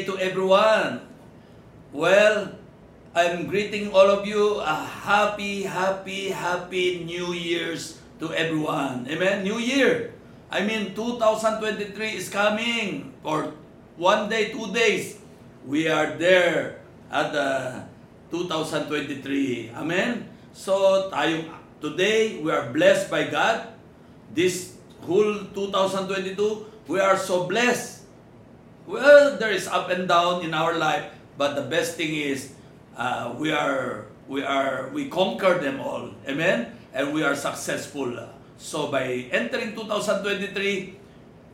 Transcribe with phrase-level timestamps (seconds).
[0.00, 1.04] day to everyone.
[1.92, 2.56] Well,
[3.12, 9.04] I'm greeting all of you a happy, happy, happy New Year's to everyone.
[9.12, 9.44] Amen?
[9.44, 10.16] New Year.
[10.48, 13.52] I mean, 2023 is coming for
[14.00, 15.20] one day, two days.
[15.68, 16.80] We are there
[17.12, 17.84] at the
[18.32, 19.76] 2023.
[19.76, 20.32] Amen?
[20.56, 21.44] So, tayo,
[21.84, 23.68] today, we are blessed by God.
[24.32, 27.99] This whole 2022, we are so blessed.
[28.86, 32.52] Well, there is up and down in our life, but the best thing is
[32.96, 36.10] uh, we are we are we conquer them all.
[36.26, 36.72] Amen.
[36.92, 38.10] And we are successful.
[38.58, 40.96] So by entering 2023,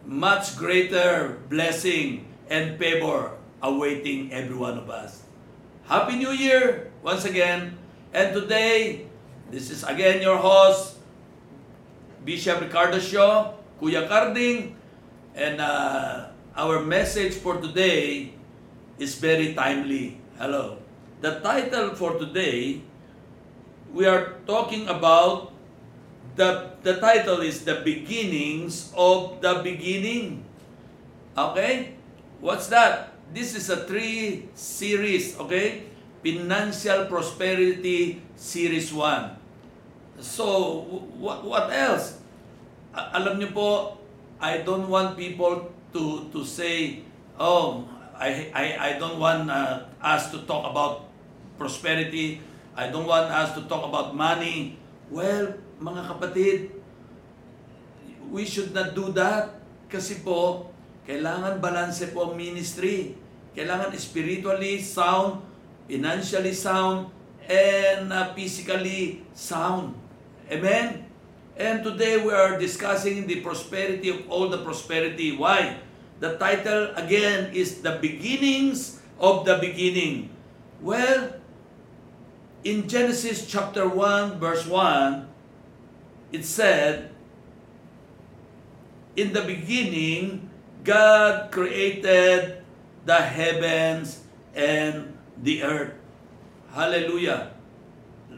[0.06, 5.22] much greater blessing and favor awaiting every one of us.
[5.86, 7.78] Happy New Year once again.
[8.14, 9.06] And today,
[9.50, 10.96] this is again your host,
[12.24, 14.74] Bishop Ricardo Shaw, Kuya Carding,
[15.34, 16.25] and uh,
[16.56, 18.32] our message for today
[18.98, 20.16] is very timely.
[20.40, 20.80] Hello.
[21.20, 22.80] The title for today,
[23.92, 25.52] we are talking about
[26.36, 30.48] the the title is the beginnings of the beginning.
[31.36, 32.00] Okay?
[32.40, 33.12] What's that?
[33.36, 35.84] This is a three series, okay?
[36.24, 40.24] Financial Prosperity Series 1.
[40.24, 40.80] So,
[41.20, 42.22] what, what else?
[42.94, 43.98] Alam niyo po,
[44.40, 47.04] I don't want people to to say,
[47.38, 51.10] oh, I I I don't want uh, us to talk about
[51.60, 52.40] prosperity.
[52.76, 54.76] I don't want us to talk about money.
[55.08, 56.76] Well, mga kapatid,
[58.28, 60.68] we should not do that kasi po
[61.06, 63.14] kailangan balanse po ang ministry.
[63.56, 65.40] Kailangan spiritually sound,
[65.88, 67.08] financially sound,
[67.48, 69.96] and uh, physically sound.
[70.50, 71.05] Amen?
[71.56, 75.32] And today we are discussing the prosperity of all the prosperity.
[75.32, 75.80] Why?
[76.20, 80.28] The title again is The Beginnings of the Beginning.
[80.84, 81.32] Well,
[82.62, 85.28] in Genesis chapter 1 verse 1,
[86.32, 87.10] it said,
[89.16, 90.50] In the beginning,
[90.84, 92.60] God created
[93.08, 94.20] the heavens
[94.54, 95.94] and the earth.
[96.72, 97.56] Hallelujah.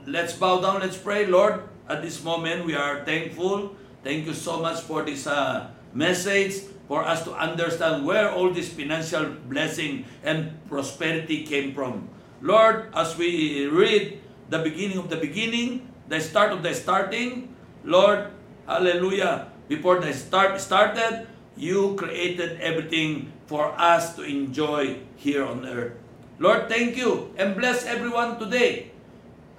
[0.07, 1.27] Let's bow down, let's pray.
[1.27, 3.75] Lord, at this moment, we are thankful.
[4.05, 8.73] Thank you so much for this uh, message, for us to understand where all this
[8.73, 12.09] financial blessing and prosperity came from.
[12.41, 17.55] Lord, as we read the beginning of the beginning, the start of the starting,
[17.85, 18.31] Lord,
[18.67, 21.27] hallelujah, before the start started,
[21.57, 25.93] you created everything for us to enjoy here on earth.
[26.39, 28.93] Lord, thank you and bless everyone today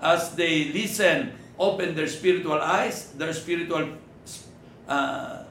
[0.02, 4.00] as they listen, open their spiritual eyes, their spiritual
[4.88, 5.44] uh,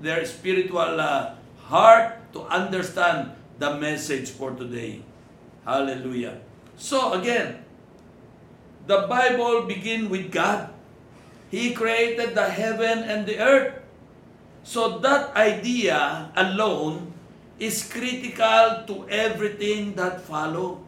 [0.00, 1.36] their spiritual uh,
[1.68, 5.00] heart to understand the message for today.
[5.64, 6.40] Hallelujah.
[6.76, 7.64] So again,
[8.86, 10.70] the Bible begin with God.
[11.50, 13.82] He created the heaven and the earth.
[14.62, 17.14] So that idea alone
[17.58, 20.85] is critical to everything that follow.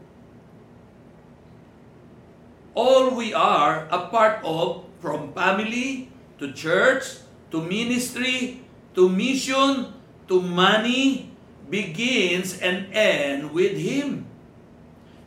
[2.75, 8.62] All we are a part of from family to church to ministry
[8.95, 9.95] to mission
[10.29, 11.31] to money
[11.71, 14.27] begins and ends with Him.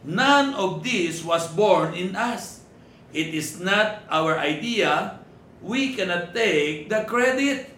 [0.03, 2.65] None of this was born in us.
[3.13, 5.19] It is not our idea.
[5.61, 7.69] We cannot take the credit.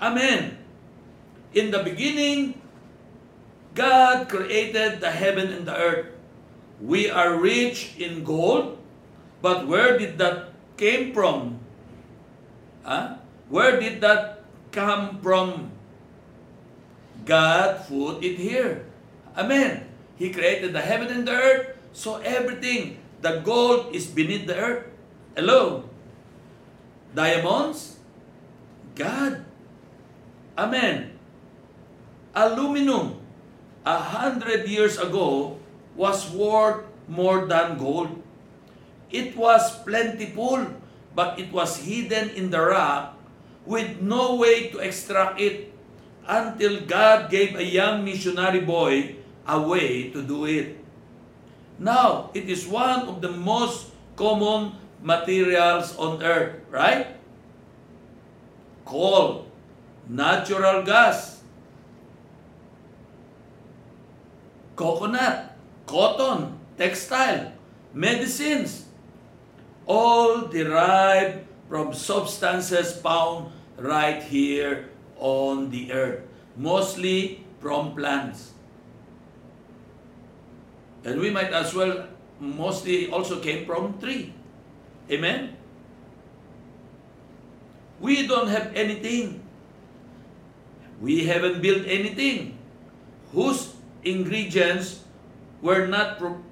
[0.00, 0.58] Amen.
[1.56, 2.60] In the beginning,
[3.72, 6.12] God created the heaven and the earth.
[6.80, 8.76] We are rich in gold,
[9.42, 11.60] but where did that came from?
[12.82, 13.18] Huh?
[13.48, 14.42] Where did that
[14.72, 15.72] come from?
[17.24, 18.86] God put it here.
[19.36, 19.86] Amen.
[20.16, 24.86] He created the heaven and the earth, so everything, the gold is beneath the earth.
[25.34, 25.88] Hello.
[27.14, 27.98] Diamonds,
[28.94, 29.44] God.
[30.56, 31.12] Amen.
[32.34, 33.20] Aluminum,
[33.84, 35.58] a hundred years ago,
[35.96, 38.22] was worth more than gold.
[39.10, 40.66] It was plentiful,
[41.14, 43.16] but it was hidden in the rock
[43.64, 45.72] with no way to extract it
[46.26, 49.16] until God gave a young missionary boy
[49.46, 50.78] a way to do it.
[51.78, 54.72] Now, it is one of the most common
[55.02, 57.14] materials on earth, right?
[58.84, 59.46] Coal,
[60.08, 61.42] natural gas,
[64.74, 65.56] coconut,
[65.86, 67.52] cotton, textile,
[67.92, 68.85] medicines,
[69.86, 76.22] all derived from substances found right here on the earth,
[76.56, 78.52] mostly from plants.
[81.04, 82.06] And we might as well
[82.40, 84.34] mostly also came from tree.
[85.10, 85.56] Amen?
[88.00, 89.40] We don't have anything.
[91.00, 92.58] We haven't built anything
[93.32, 95.04] whose ingredients
[95.62, 96.42] were not pro-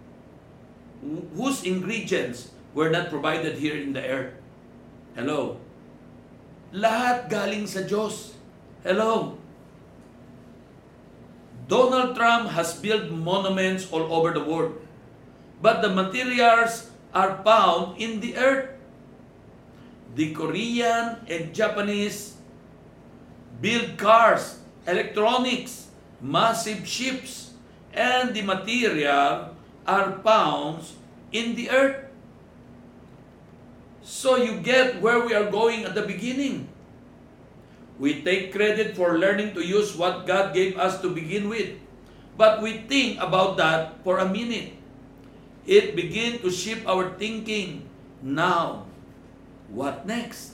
[1.36, 4.34] whose ingredients were not provided here in the earth.
[5.14, 5.62] Hello.
[6.74, 8.34] Lahat galing sa Diyos.
[8.82, 9.38] Hello.
[11.70, 14.76] Donald Trump has built monuments all over the world.
[15.62, 18.74] But the materials are found in the earth.
[20.14, 22.36] The Korean and Japanese
[23.62, 25.88] build cars, electronics,
[26.20, 27.54] massive ships,
[27.94, 29.56] and the material
[29.86, 30.84] are found
[31.32, 32.03] in the earth.
[34.04, 36.68] So you get where we are going at the beginning.
[37.96, 41.80] We take credit for learning to use what God gave us to begin with.
[42.36, 44.76] But we think about that for a minute.
[45.64, 47.88] It begin to shape our thinking.
[48.20, 48.84] Now,
[49.72, 50.52] what next?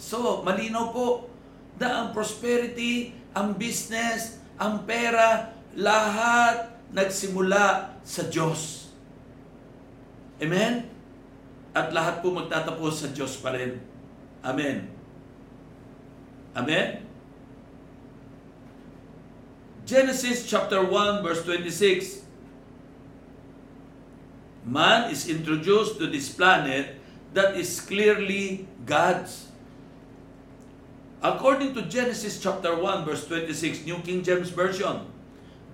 [0.00, 1.28] So, malinaw po
[1.76, 8.88] na ang prosperity, ang business, ang pera, lahat nagsimula sa Diyos.
[10.40, 10.91] Amen?
[11.72, 13.80] At lahat po magtatapos sa Diyos pa rin.
[14.44, 14.92] Amen.
[16.52, 17.00] Amen?
[19.88, 22.22] Genesis chapter 1 verse 26.
[24.62, 27.00] Man is introduced to this planet
[27.34, 29.50] that is clearly God's.
[31.22, 35.06] According to Genesis chapter 1 verse 26, New King James Version,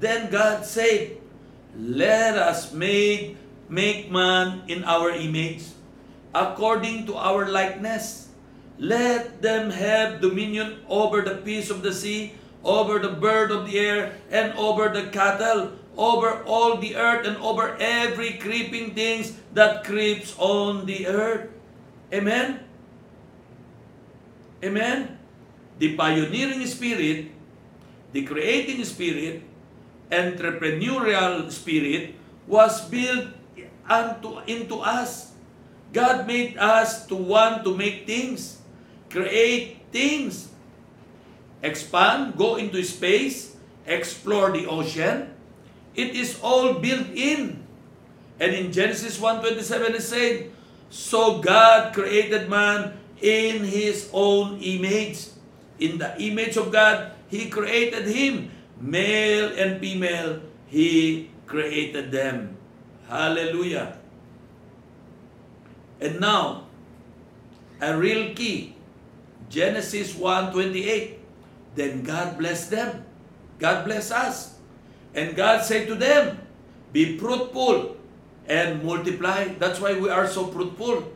[0.01, 1.19] then God said,
[1.77, 3.37] Let us make,
[3.69, 5.65] make man in our image,
[6.35, 8.29] according to our likeness.
[8.79, 13.79] Let them have dominion over the fish of the sea, over the bird of the
[13.79, 19.83] air, and over the cattle, over all the earth, and over every creeping things that
[19.83, 21.51] creeps on the earth.
[22.13, 22.61] Amen?
[24.63, 25.19] Amen?
[25.79, 27.31] The pioneering spirit,
[28.13, 29.43] the creating spirit,
[30.11, 32.15] entrepreneurial spirit
[32.47, 33.29] was built
[33.89, 35.28] unto, into us.
[35.93, 38.59] God made us to want to make things
[39.11, 40.49] create things,
[41.63, 43.57] expand, go into space,
[43.87, 45.33] explore the ocean.
[45.97, 47.65] It is all built in.
[48.39, 50.51] And in Genesis 1.27 it said,
[50.91, 55.35] So God created man in His own image.
[55.81, 58.51] In the image of God, He created him.
[58.79, 62.55] Male and female, He created them.
[63.09, 63.98] Hallelujah.
[66.01, 66.67] And now,
[67.81, 68.75] a real key
[69.49, 71.19] Genesis 1.28
[71.79, 73.07] Then God blessed them.
[73.63, 74.59] God bless us.
[75.15, 76.43] And God said to them,
[76.91, 77.95] Be fruitful
[78.51, 79.55] and multiply.
[79.63, 81.07] That's why we are so fruitful.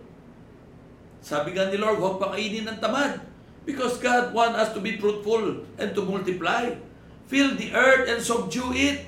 [1.22, 3.22] Sabi nga ni Lord, huwag pakainin ng tamad.
[3.66, 6.74] Because God wants us to be fruitful and to multiply.
[7.30, 9.06] Fill the earth and subdue it.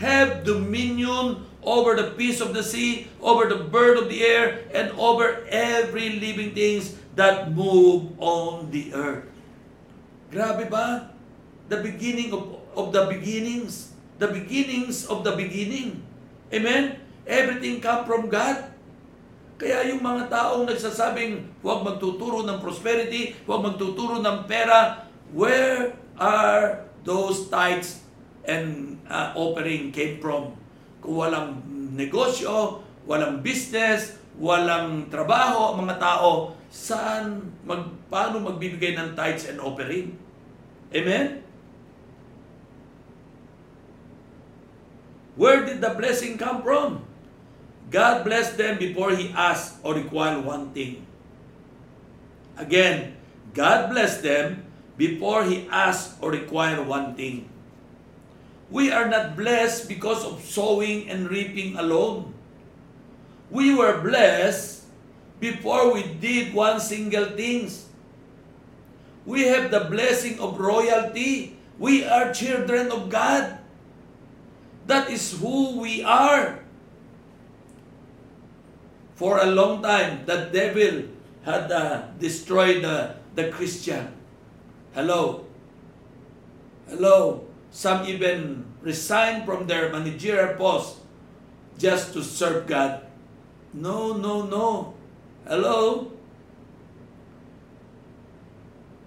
[0.00, 4.90] Have dominion over the fish of the sea, over the bird of the air, and
[4.98, 9.26] over every living things that move on the earth.
[10.32, 11.12] Grabe ba?
[11.70, 13.94] The beginning of, of the beginnings.
[14.18, 16.02] The beginnings of the beginning.
[16.52, 16.98] Amen?
[17.26, 18.72] Everything come from God.
[19.62, 26.82] Kaya yung mga taong nagsasabing huwag magtuturo ng prosperity, huwag magtuturo ng pera, where are
[27.06, 28.02] those tithes
[28.42, 30.58] and uh, offering came from?
[31.02, 31.60] Walang
[31.98, 39.60] negosyo, walang business, walang trabaho ang mga tao, saan, mag, paano magbibigay ng tithes and
[39.60, 40.16] offering?
[40.94, 41.44] Amen?
[45.36, 47.04] Where did the blessing come from?
[47.92, 51.04] God blessed them before He asked or required one thing.
[52.56, 53.16] Again,
[53.52, 54.64] God blessed them
[54.96, 57.51] before He asked or required one thing.
[58.72, 62.32] We are not blessed because of sowing and reaping alone.
[63.52, 64.88] We were blessed
[65.44, 67.92] before we did one single things.
[69.28, 71.60] We have the blessing of royalty.
[71.76, 73.60] We are children of God.
[74.88, 76.64] That is who we are.
[79.20, 81.12] For a long time, the devil
[81.44, 84.16] had uh, destroyed the, the Christian.
[84.96, 85.44] Hello.
[86.88, 87.51] Hello.
[87.72, 91.00] Some even resign from their managerial post
[91.80, 93.00] just to serve God.
[93.72, 94.94] No, no, no.
[95.48, 96.12] Hello?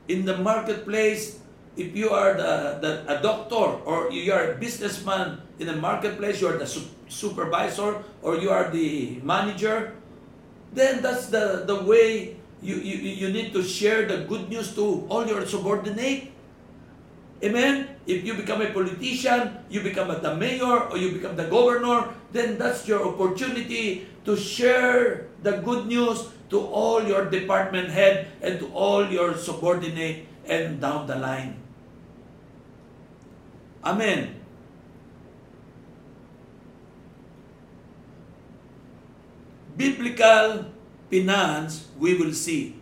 [0.10, 1.40] In the marketplace,
[1.78, 6.42] if you are the, the a doctor or you are a businessman in the marketplace,
[6.42, 9.94] you are the su- supervisor or you are the manager,
[10.74, 15.06] then that's the, the way you, you, you need to share the good news to
[15.10, 16.32] all your subordinate.
[17.44, 17.89] Amen?
[18.08, 22.58] If you become a politician, you become the mayor, or you become the governor, then
[22.58, 28.68] that's your opportunity to share the good news to all your department head and to
[28.74, 31.60] all your subordinate and down the line.
[33.84, 34.42] Amen.
[39.75, 40.72] Biblical
[41.12, 42.80] finance, we will see.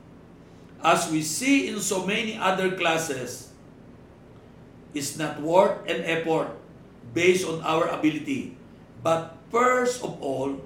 [0.83, 3.52] As we see in so many other classes,
[4.93, 6.53] is not worth an effort
[7.13, 8.57] based on our ability,
[9.01, 10.57] but first of all,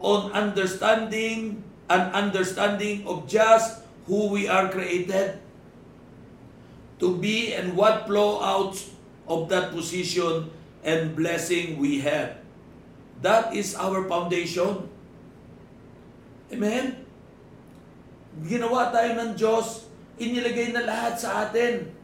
[0.00, 5.40] on understanding and understanding of just who we are created
[6.98, 8.76] to be and what flow out
[9.28, 10.50] of that position
[10.84, 12.38] and blessing we have.
[13.22, 14.88] That is our foundation.
[16.52, 17.02] Amen?
[18.44, 19.88] Ginawa tayo ng Diyos,
[20.20, 21.95] inilagay na lahat sa atin.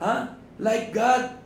[0.00, 0.36] Ha?
[0.60, 1.36] Like God,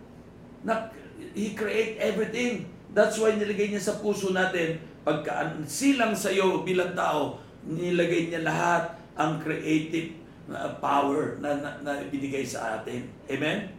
[0.66, 0.90] na,
[1.34, 2.66] He create everything.
[2.90, 8.42] That's why nilagay niya sa puso natin, pagka silang sa iyo bilang tao, nilagay niya
[8.42, 10.16] lahat ang creative
[10.50, 13.06] uh, power na, na, na binigay sa atin.
[13.30, 13.70] Amen?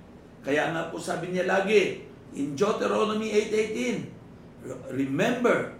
[0.41, 5.75] Kaya nga po sabi niya lagi, in Deuteronomy 8.18, remember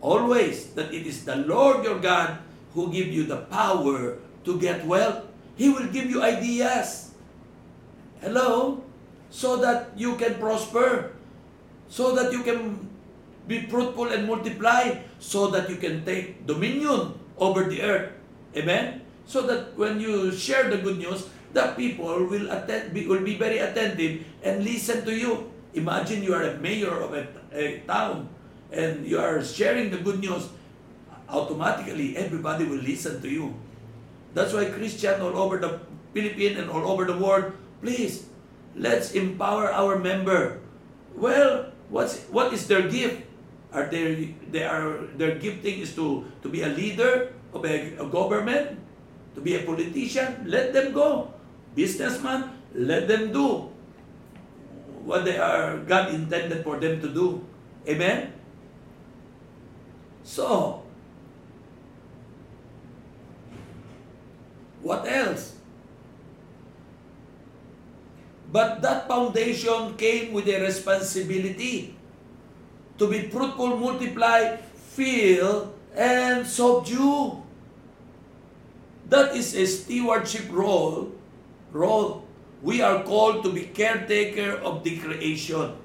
[0.00, 2.38] always that it is the Lord your God
[2.72, 5.24] who give you the power to get wealth.
[5.56, 7.05] He will give you ideas.
[8.20, 8.82] Hello?
[9.30, 11.12] So that you can prosper.
[11.88, 12.88] So that you can
[13.46, 15.02] be fruitful and multiply.
[15.18, 18.12] So that you can take dominion over the earth.
[18.56, 19.02] Amen?
[19.26, 23.36] So that when you share the good news, the people will attend, be, will be
[23.36, 25.50] very attentive and listen to you.
[25.74, 28.28] Imagine you are a mayor of a, a town
[28.72, 30.48] and you are sharing the good news.
[31.28, 33.54] Automatically, everybody will listen to you.
[34.32, 35.80] That's why Christian all over the
[36.12, 38.26] Philippines and all over the world, please,
[38.74, 40.60] let's empower our member.
[41.16, 43.24] Well, what's what is their gift?
[43.72, 48.06] Are they they are their gifting is to to be a leader of a, a
[48.08, 48.78] government,
[49.34, 50.44] to be a politician.
[50.44, 51.32] Let them go.
[51.76, 53.68] Businessman, let them do
[55.06, 57.46] what they are God intended for them to do.
[57.86, 58.34] Amen?
[60.26, 60.82] So,
[64.82, 65.55] what else?
[68.56, 71.92] But that foundation came with a responsibility
[72.96, 74.56] to be fruitful, multiply,
[74.96, 77.44] fill, and subdue.
[79.12, 81.12] That is a stewardship role,
[81.70, 82.24] role
[82.62, 85.76] we are called to be caretaker of the creation.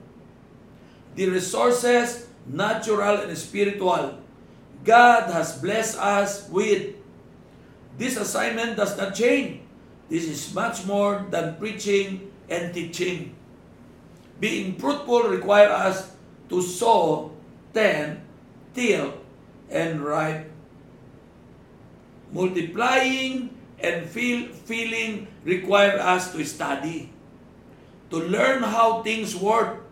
[1.20, 4.16] The resources, natural and spiritual,
[4.88, 6.96] God has blessed us with.
[7.98, 9.60] This assignment does not change.
[10.08, 13.34] This is much more than preaching and teaching.
[14.44, 15.98] Being fruitful requires us
[16.52, 17.32] to sow,
[17.74, 18.20] tend,
[18.76, 19.16] till,
[19.72, 20.52] and ripe.
[22.36, 27.10] Multiplying and feel, feeling require us to study,
[28.12, 29.88] to learn how things work,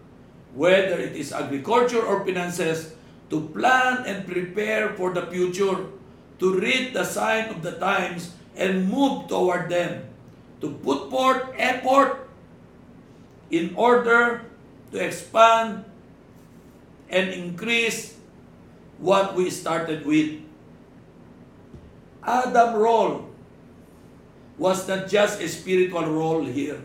[0.54, 2.94] whether it is agriculture or finances,
[3.30, 5.88] to plan and prepare for the future,
[6.40, 10.04] to read the sign of the times and move toward them,
[10.60, 12.29] to put forth effort
[13.52, 14.46] in order
[14.92, 15.86] to expand
[17.10, 18.18] and increase
[18.98, 20.42] what we started with.
[22.24, 23.30] Adam role
[24.58, 26.82] was not just a spiritual role here.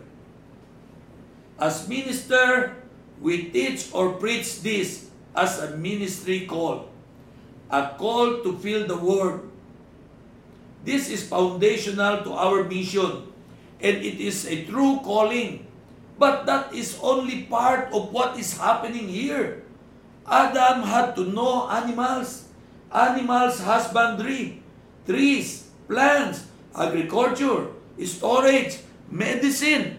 [1.58, 2.76] As minister,
[3.20, 6.88] we teach or preach this as a ministry call,
[7.70, 9.42] a call to fill the word.
[10.84, 13.26] This is foundational to our mission,
[13.80, 15.63] and it is a true calling.
[16.18, 19.62] But that is only part of what is happening here.
[20.24, 22.48] Adam had to know animals,
[22.92, 24.62] animals husbandry,
[25.06, 27.68] trees, plants, agriculture,
[28.04, 28.78] storage,
[29.10, 29.98] medicine,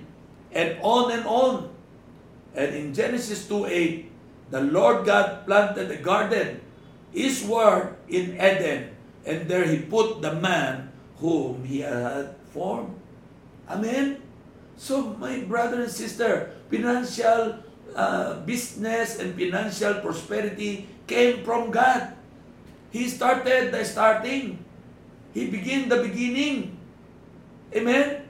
[0.52, 1.70] and on and on.
[2.56, 4.08] And in Genesis 2.8,
[4.50, 6.62] the Lord God planted a garden
[7.14, 8.96] eastward in Eden,
[9.26, 12.96] and there He put the man whom He had formed.
[13.70, 14.22] Amen?
[14.78, 17.64] So, my brother and sister, financial
[17.96, 22.14] uh, business and financial prosperity came from God.
[22.92, 24.60] He started the starting.
[25.34, 26.78] He began the beginning.
[27.76, 28.28] Amen?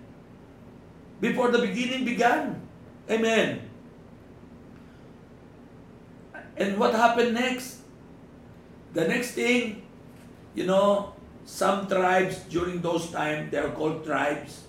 [1.22, 2.62] Before the beginning began.
[3.10, 3.62] Amen.
[6.58, 7.82] And what happened next?
[8.94, 9.84] The next thing,
[10.56, 11.14] you know,
[11.46, 14.65] some tribes during those times, they are called tribes.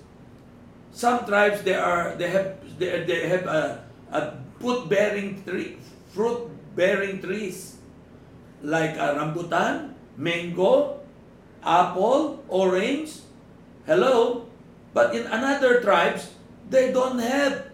[0.96, 3.84] Some tribes, they are, they have, they, they have a,
[4.16, 5.76] a fruit-bearing tree,
[6.16, 7.76] fruit-bearing trees
[8.64, 11.04] like a rambutan, mango,
[11.60, 13.20] apple, orange.
[13.84, 14.48] Hello?
[14.96, 16.32] But in another tribes,
[16.72, 17.68] they don't have.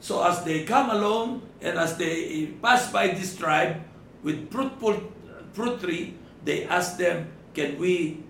[0.00, 3.84] So as they come along and as they pass by this tribe
[4.24, 4.96] with fruitful
[5.52, 8.24] fruit tree, they ask them, can we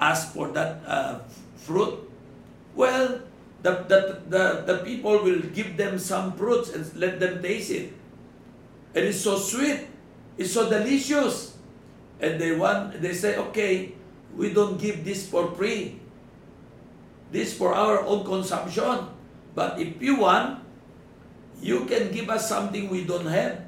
[0.00, 1.20] ask for that uh,
[1.56, 2.09] fruit?
[2.80, 3.20] Well,
[3.60, 4.00] the, the,
[4.32, 7.92] the, the people will give them some fruits and let them taste it.
[8.96, 9.84] It's so sweet.
[10.40, 11.60] It's so delicious.
[12.24, 13.92] And they want, they say, okay,
[14.32, 16.00] we don't give this for free.
[17.28, 19.12] This for our own consumption.
[19.52, 20.64] But if you want,
[21.60, 23.60] you can give us something we don't have.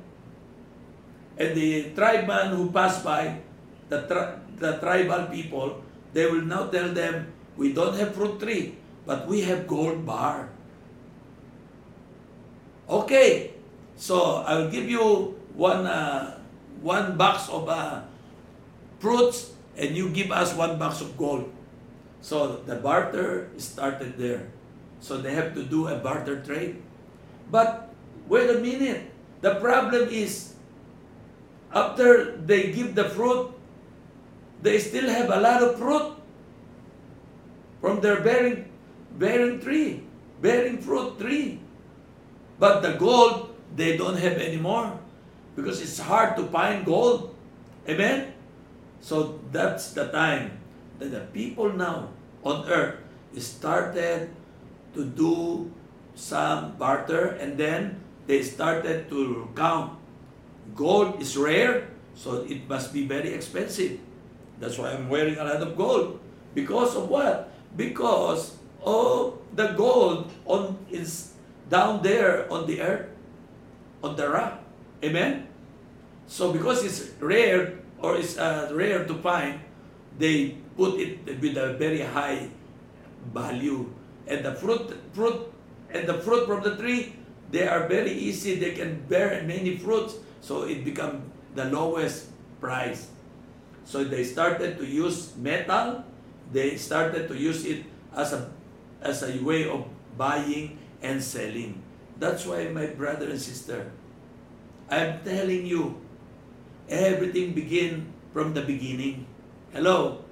[1.37, 3.45] And the tribeman who passed by,
[3.93, 5.85] the, tri- the tribal people,
[6.17, 7.29] they will now tell them,
[7.61, 10.51] we don't have fruit tree but we have gold bar.
[12.89, 13.55] Okay,
[13.97, 16.39] so I'll give you one uh,
[16.83, 18.03] one box of uh,
[18.99, 21.51] fruits, and you give us one box of gold.
[22.23, 24.51] So the barter started there.
[25.03, 26.79] So they have to do a barter trade.
[27.51, 27.91] But
[28.31, 29.11] wait a minute.
[29.43, 30.55] The problem is,
[31.75, 33.51] after they give the fruit,
[34.63, 36.15] they still have a lot of fruit
[37.83, 38.72] from their bearing
[39.19, 40.03] bearing tree,
[40.41, 41.61] bearing fruit tree.
[42.59, 44.99] But the gold, they don't have anymore
[45.57, 47.35] because it's hard to find gold.
[47.89, 48.33] Amen?
[49.01, 50.59] So that's the time
[50.99, 53.03] that the people now on earth
[53.39, 54.31] started
[54.95, 55.71] to do
[56.15, 59.99] some barter and then they started to count.
[60.77, 63.99] Gold is rare, so it must be very expensive.
[64.61, 66.21] That's why I'm wearing a lot of gold.
[66.55, 67.51] Because of what?
[67.75, 71.35] Because of the gold on is
[71.71, 73.09] down there on the earth,
[74.03, 74.61] on the rock.
[75.03, 75.49] Amen?
[76.27, 79.61] So because it's rare or it's uh, rare to find,
[80.19, 82.51] they put it with a very high
[83.33, 83.93] value.
[84.27, 85.53] And the fruit, fruit,
[85.91, 87.17] and the fruit from the tree,
[87.51, 88.59] they are very easy.
[88.59, 91.23] They can bear many fruits, so it become
[91.55, 93.09] the lowest price.
[93.85, 96.05] So they started to use metal.
[96.53, 98.51] They started to use it as a
[99.03, 99.87] as a way of
[100.17, 101.83] buying and selling.
[102.19, 103.91] That's why, my brother and sister,
[104.89, 105.99] I'm telling you,
[106.89, 109.27] everything begin from the beginning.
[109.73, 110.23] Hello?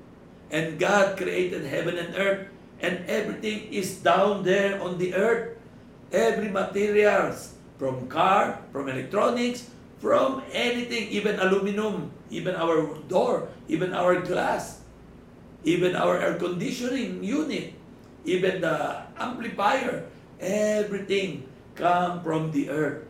[0.50, 2.48] And God created heaven and earth,
[2.80, 5.58] and everything is down there on the earth.
[6.10, 14.20] Every materials, from car, from electronics, from anything, even aluminum, even our door, even our
[14.20, 14.80] glass,
[15.64, 17.79] even our air conditioning unit,
[18.24, 20.06] even the amplifier,
[20.40, 23.06] everything come from the earth.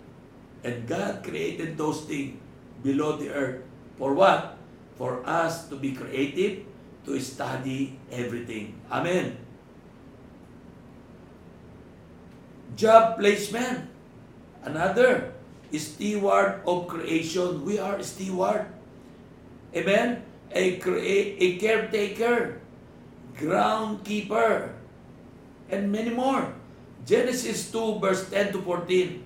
[0.62, 2.36] And God created those things
[2.82, 3.64] below the earth.
[3.96, 4.56] For what?
[4.96, 6.64] For us to be creative,
[7.06, 8.76] to study everything.
[8.92, 9.36] Amen.
[12.76, 13.88] Job placement.
[14.62, 15.32] Another
[15.72, 17.64] steward of creation.
[17.64, 18.66] We are steward.
[19.74, 20.22] Amen.
[20.52, 22.60] A, crea- a caretaker,
[23.38, 24.79] groundkeeper,
[25.70, 26.52] and many more.
[27.06, 29.24] Genesis 2 verse 10 to 14.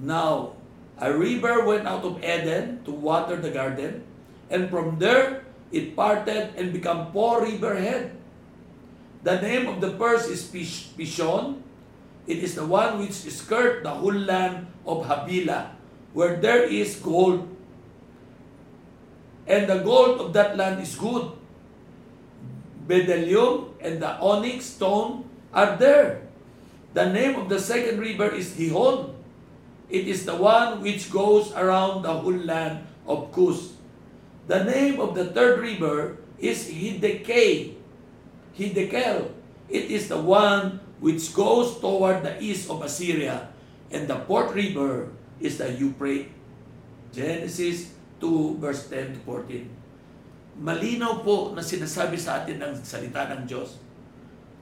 [0.00, 0.56] Now,
[0.98, 4.04] a river went out of Eden to water the garden,
[4.48, 8.16] and from there it parted and became four river head.
[9.22, 11.60] The name of the first is Pishon.
[12.26, 15.76] It is the one which skirt the whole land of Havilah,
[16.12, 17.48] where there is gold.
[19.46, 21.32] And the gold of that land is good.
[22.86, 26.22] Bdellium and the onyx stone are there.
[26.94, 29.14] The name of the second river is Gihon.
[29.90, 33.74] It is the one which goes around the whole land of Cus.
[34.46, 37.74] The name of the third river is Hiddekel.
[38.58, 39.30] Hiddekel.
[39.70, 43.50] It is the one which goes toward the east of Assyria.
[43.90, 46.30] And the fourth river is the Euphrates.
[47.10, 47.90] Genesis
[48.22, 49.66] 2 verse 10 to 14.
[50.62, 53.82] Malinaw po na sinasabi sa atin ng salita ng Diyos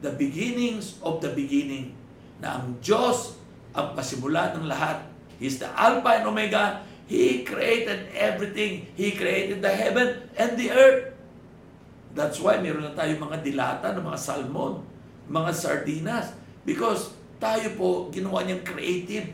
[0.00, 1.94] the beginnings of the beginning
[2.38, 3.38] na ang Diyos
[3.74, 5.02] ang pasimula ng lahat.
[5.38, 6.82] He's the Alpha and Omega.
[7.08, 8.90] He created everything.
[8.98, 11.14] He created the heaven and the earth.
[12.12, 14.82] That's why meron na tayo mga dilata ng mga salmon,
[15.30, 16.34] mga sardinas.
[16.66, 19.30] Because tayo po, ginawa niyang creative.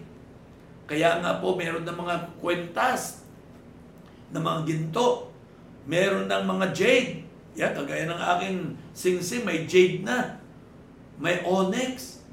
[0.84, 3.24] Kaya nga po, meron ng mga kwentas
[4.28, 5.32] ng mga ginto.
[5.88, 7.24] Meron ng mga jade.
[7.56, 8.58] Yan, kagaya ng aking
[8.92, 10.43] singsing, may jade na.
[11.18, 12.24] May onyx.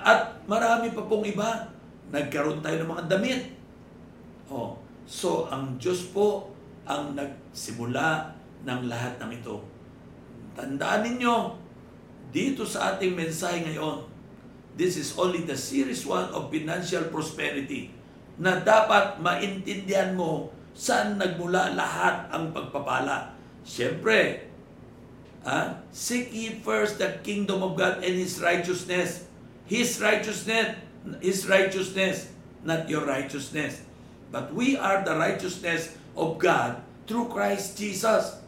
[0.00, 1.70] At marami pa pong iba.
[2.10, 3.42] Nagkaroon tayo ng mga damit.
[4.50, 4.74] Oh,
[5.06, 6.50] so ang Diyos po
[6.82, 8.34] ang nagsimula
[8.66, 9.62] ng lahat ng ito.
[10.58, 11.54] Tandaan ninyo,
[12.34, 14.02] dito sa ating mensahe ngayon,
[14.74, 17.94] this is only the series 1 of financial prosperity
[18.42, 23.34] na dapat maintindihan mo saan nagmula lahat ang pagpapala.
[23.62, 24.49] Siyempre,
[25.44, 29.26] ah, seek ye first the kingdom of God and His righteousness.
[29.64, 30.76] His righteousness,
[31.22, 32.32] His righteousness,
[32.64, 33.86] not your righteousness.
[34.30, 38.38] But we are the righteousness of God through Christ Jesus.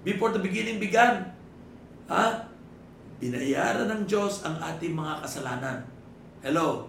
[0.00, 1.28] Before the beginning began,
[2.08, 2.48] ha?
[3.20, 5.84] Binayaran ng Diyos ang ating mga kasalanan.
[6.40, 6.88] Hello?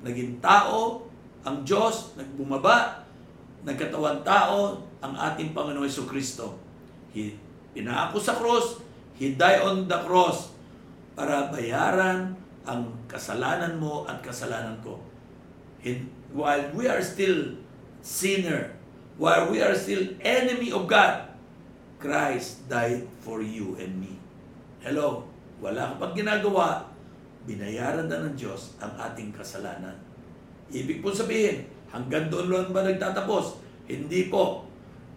[0.00, 1.04] Naging tao,
[1.44, 3.04] ang Diyos, nagbumaba,
[3.68, 6.56] nagkatawan tao, ang ating Panginoon Kristo.
[7.12, 7.36] He,
[7.76, 8.80] pinaako sa cross,
[9.20, 10.48] He died on the cross
[11.12, 12.32] para bayaran
[12.64, 14.96] ang kasalanan mo at kasalanan ko.
[16.32, 17.52] While we are still
[18.00, 18.72] sinner,
[19.20, 21.28] while we are still enemy of God,
[22.00, 24.16] Christ died for you and me.
[24.80, 25.28] Hello,
[25.60, 26.88] wala ka pang ginagawa,
[27.44, 30.00] binayaran na ng Diyos ang ating kasalanan.
[30.72, 33.60] Ibig po sabihin, hanggang doon lang ba nagtatapos?
[33.84, 34.64] Hindi po.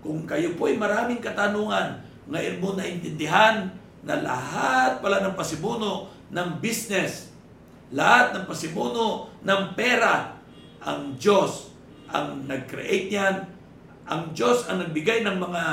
[0.04, 3.68] Kung kayo po ay maraming katanungan, ngayon mo naintindihan
[4.04, 7.32] na lahat pala ng pasimuno ng business,
[7.92, 10.36] lahat ng pasimuno ng pera,
[10.84, 11.74] ang Diyos
[12.14, 13.36] ang nag-create yan,
[14.06, 15.64] ang Diyos ang nagbigay ng mga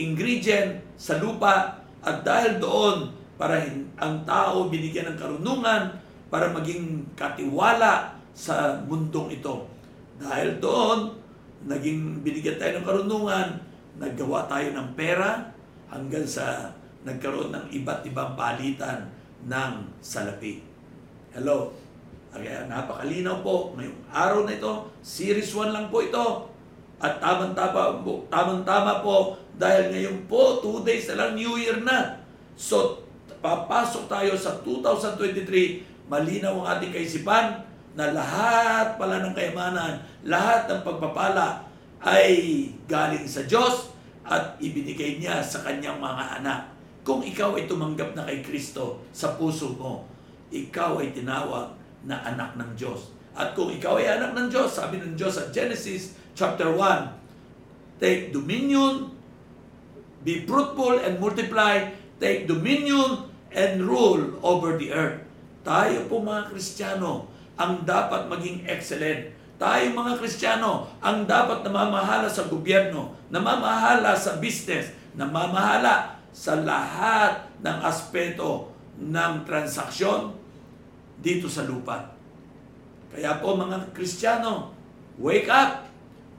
[0.00, 3.60] ingredient sa lupa at dahil doon para
[4.00, 5.92] ang tao binigyan ng karunungan
[6.32, 9.68] para maging katiwala sa mundong ito.
[10.18, 11.14] Dahil doon,
[11.66, 13.48] naging binigyan tayo ng karunungan,
[13.98, 15.57] naggawa tayo ng pera
[15.88, 16.72] hanggang sa
[17.04, 19.08] nagkaroon ng iba't ibang palitan
[19.48, 19.72] ng
[20.04, 20.60] salapi.
[21.32, 21.72] Hello?
[22.28, 26.52] Kaya napakalinaw po, ngayong araw na ito, series 1 lang po ito.
[26.98, 32.20] At tamang-tama po, tamang-tama po dahil ngayon po, 2 days na lang New Year na.
[32.58, 33.00] So,
[33.38, 40.80] papasok tayo sa 2023, malinaw ang ating kaisipan na lahat pala ng kayamanan, lahat ng
[40.84, 41.66] pagpapala
[42.02, 43.97] ay galing sa Diyos
[44.28, 46.60] at ibinigay niya sa kanyang mga anak.
[47.02, 50.04] Kung ikaw ay tumanggap na kay Kristo sa puso mo,
[50.52, 51.72] ikaw ay tinawag
[52.04, 53.16] na anak ng Diyos.
[53.32, 58.30] At kung ikaw ay anak ng Diyos, sabi ng Diyos sa Genesis chapter 1, take
[58.30, 59.08] dominion,
[60.20, 61.88] be fruitful and multiply,
[62.20, 65.24] take dominion and rule over the earth.
[65.64, 69.34] Tayo po mga Kristiyano ang dapat maging excellent.
[69.58, 77.78] Tayo mga Kristiyano ang dapat namamahala sa gobyerno, namamahala sa business, namamahala sa lahat ng
[77.82, 78.70] aspeto
[79.02, 80.30] ng transaksyon
[81.18, 82.14] dito sa lupa.
[83.10, 84.70] Kaya po mga Kristiyano,
[85.18, 85.90] wake up!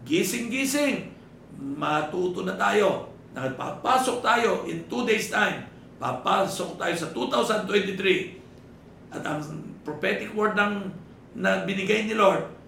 [0.08, 1.12] Gising-gising!
[1.60, 3.12] Matuto na tayo.
[3.36, 5.68] Nagpapasok tayo in two days time.
[6.00, 9.12] Papasok tayo sa 2023.
[9.12, 9.44] At ang
[9.84, 10.88] prophetic word ng
[11.36, 12.59] na binigay ni Lord,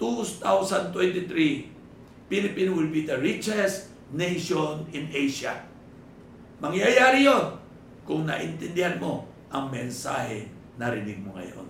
[0.00, 5.60] 2023, Philippines will be the richest nation in Asia.
[6.58, 7.60] Mangyayari yon
[8.08, 10.48] kung naintindihan mo ang mensahe
[10.80, 11.68] narinig mo ngayon.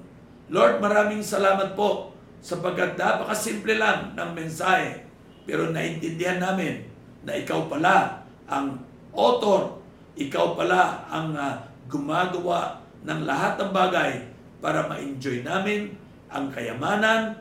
[0.50, 5.04] Lord, maraming salamat po sapagkat napakasimple lang ng mensahe
[5.44, 6.86] pero naintindihan namin
[7.26, 8.78] na ikaw pala ang
[9.10, 9.82] author,
[10.14, 11.58] ikaw pala ang uh,
[11.90, 14.12] gumagawa ng lahat ng bagay
[14.62, 15.90] para ma-enjoy namin
[16.30, 17.34] ang kayamanan,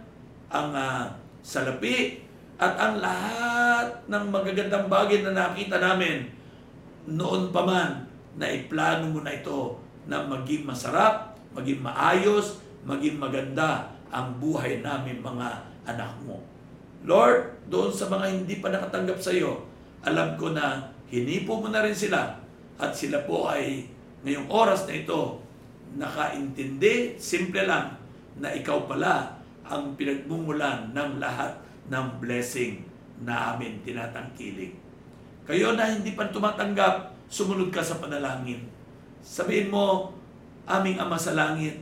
[0.49, 1.05] ang uh,
[1.45, 2.25] salapi,
[2.59, 6.27] at ang lahat ng magagandang bagay na nakita namin
[7.07, 8.03] noon pa man
[8.35, 15.23] na iplano mo na ito na maging masarap, maging maayos, maging maganda ang buhay namin
[15.23, 15.47] mga
[15.87, 16.43] anak mo.
[17.07, 19.63] Lord, doon sa mga hindi pa nakatanggap sa iyo,
[20.03, 22.35] alam ko na hinipo mo na rin sila
[22.75, 23.87] at sila po ay
[24.27, 25.39] ngayong oras na ito
[25.95, 27.95] nakaintindi, simple lang,
[28.39, 29.38] na ikaw pala
[29.69, 31.53] ang pinagmumulan ng lahat
[31.87, 32.81] ng blessing
[33.21, 34.73] na amin tinatangkilik.
[35.45, 38.65] Kayo na hindi pa tumatanggap, sumunod ka sa panalangin.
[39.21, 40.13] Sabihin mo,
[40.69, 41.81] aming Ama sa Langit,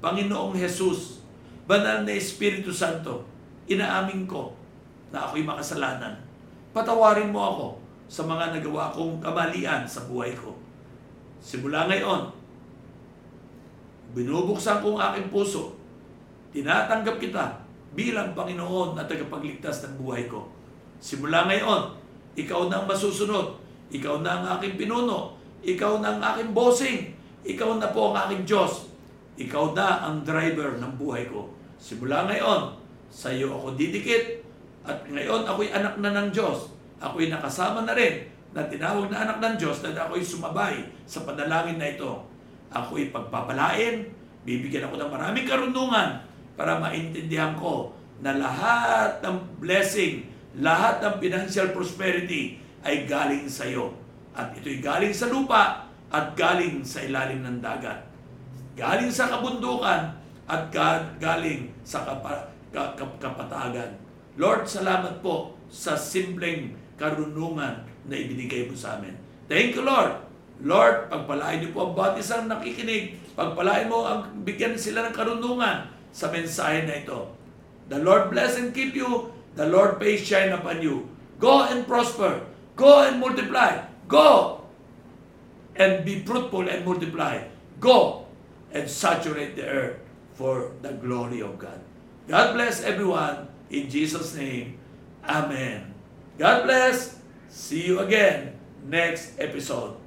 [0.00, 1.20] Panginoong Jesus,
[1.68, 3.22] Banal na Espiritu Santo,
[3.70, 4.56] inaamin ko
[5.14, 6.16] na ako'y makasalanan.
[6.74, 7.66] Patawarin mo ako
[8.08, 10.56] sa mga nagawa kong kamalian sa buhay ko.
[11.38, 12.32] Simula ngayon,
[14.16, 15.76] binubuksan ko ang aking puso.
[16.52, 17.64] Tinatanggap kita
[17.96, 20.48] bilang Panginoon at tagapagligtas ng buhay ko.
[21.00, 21.96] Simula ngayon,
[22.36, 23.56] ikaw na ang masusunod.
[23.92, 25.36] Ikaw na ang aking pinuno.
[25.64, 27.12] Ikaw na ang aking bossing.
[27.44, 28.92] Ikaw na po ang aking Diyos.
[29.40, 31.48] Ikaw na ang driver ng buhay ko.
[31.80, 32.76] Simula ngayon,
[33.08, 34.44] sa iyo ako didikit.
[34.84, 36.68] At ngayon, ako'y anak na ng Diyos.
[37.00, 41.80] Ako'y nakasama na rin na tinawag na anak ng Diyos na ako'y sumabay sa panalangin
[41.80, 42.20] na ito.
[42.72, 44.04] Ako'y pagpapalain,
[44.44, 50.28] bibigyan ako ng maraming karunungan para maintindihan ko na lahat ng blessing,
[50.60, 53.96] lahat ng financial prosperity ay galing sa iyo.
[54.32, 58.04] At ito'y galing sa lupa at galing sa ilalim ng dagat.
[58.78, 60.16] Galing sa kabundukan
[60.48, 60.62] at
[61.20, 62.48] galing sa kapa,
[63.20, 63.96] kapatagan.
[64.40, 69.12] Lord, salamat po sa simpleng karunungan na ibinigay mo sa amin.
[69.48, 70.16] Thank you, Lord.
[70.62, 73.18] Lord, pagpalain niyo po ang bawat isang nakikinig.
[73.36, 77.32] Pagpalain mo ang bigyan sila ng karunungan sa mensahe na ito.
[77.88, 79.32] The Lord bless and keep you.
[79.56, 81.08] The Lord face shine upon you.
[81.40, 82.44] Go and prosper.
[82.76, 83.84] Go and multiply.
[84.08, 84.62] Go
[85.76, 87.48] and be fruitful and multiply.
[87.80, 88.28] Go
[88.72, 89.98] and saturate the earth
[90.36, 91.80] for the glory of God.
[92.28, 93.48] God bless everyone.
[93.72, 94.78] In Jesus' name,
[95.24, 95.94] Amen.
[96.38, 97.18] God bless.
[97.48, 98.56] See you again
[98.88, 100.01] next episode.